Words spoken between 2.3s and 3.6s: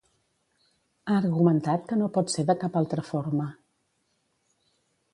ser de cap altra forma.